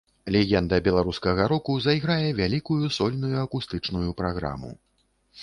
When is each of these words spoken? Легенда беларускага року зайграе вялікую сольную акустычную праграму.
Легенда 0.35 0.77
беларускага 0.87 1.45
року 1.53 1.75
зайграе 1.87 2.31
вялікую 2.39 2.91
сольную 2.97 3.37
акустычную 3.45 4.09
праграму. 4.25 4.75